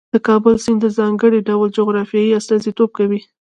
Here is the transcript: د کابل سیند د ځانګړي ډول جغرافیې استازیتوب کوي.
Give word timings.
د 0.13 0.15
کابل 0.27 0.53
سیند 0.63 0.79
د 0.83 0.87
ځانګړي 0.97 1.39
ډول 1.49 1.67
جغرافیې 1.77 2.35
استازیتوب 2.39 2.89
کوي. 2.97 3.19